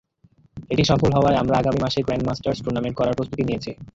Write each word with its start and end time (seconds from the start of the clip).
এটি 0.69 0.83
সফল 0.91 1.09
হওয়ায় 1.13 1.39
আমরা 1.41 1.55
আগামী 1.57 1.79
মাসে 1.81 1.99
গ্র্যান্ডমাস্টার্স 2.01 2.59
টুর্নামেন্ট 2.63 2.95
করার 2.97 3.17
প্রস্তুতি 3.17 3.43
নিয়েছি। 3.45 3.71